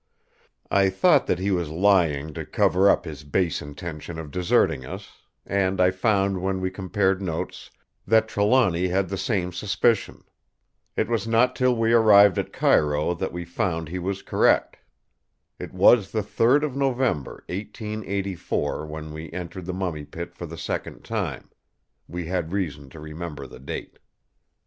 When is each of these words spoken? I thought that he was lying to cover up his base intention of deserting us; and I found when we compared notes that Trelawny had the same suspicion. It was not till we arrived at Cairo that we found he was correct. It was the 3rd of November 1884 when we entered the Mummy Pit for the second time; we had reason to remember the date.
I 0.71 0.89
thought 0.89 1.27
that 1.27 1.37
he 1.37 1.51
was 1.51 1.69
lying 1.69 2.33
to 2.33 2.43
cover 2.43 2.89
up 2.89 3.05
his 3.05 3.23
base 3.23 3.61
intention 3.61 4.17
of 4.17 4.31
deserting 4.31 4.83
us; 4.83 5.11
and 5.45 5.79
I 5.79 5.91
found 5.91 6.41
when 6.41 6.59
we 6.59 6.71
compared 6.71 7.21
notes 7.21 7.69
that 8.07 8.27
Trelawny 8.27 8.87
had 8.87 9.09
the 9.09 9.15
same 9.17 9.51
suspicion. 9.53 10.23
It 10.97 11.07
was 11.07 11.27
not 11.27 11.55
till 11.55 11.75
we 11.75 11.93
arrived 11.93 12.39
at 12.39 12.51
Cairo 12.51 13.13
that 13.13 13.31
we 13.31 13.45
found 13.45 13.89
he 13.89 13.99
was 13.99 14.23
correct. 14.23 14.77
It 15.59 15.71
was 15.71 16.09
the 16.11 16.23
3rd 16.23 16.63
of 16.63 16.75
November 16.75 17.43
1884 17.49 18.87
when 18.87 19.13
we 19.13 19.31
entered 19.31 19.67
the 19.67 19.71
Mummy 19.71 20.05
Pit 20.05 20.33
for 20.33 20.47
the 20.47 20.57
second 20.57 21.03
time; 21.03 21.51
we 22.07 22.25
had 22.25 22.51
reason 22.53 22.89
to 22.89 22.99
remember 22.99 23.45
the 23.45 23.59
date. 23.59 23.99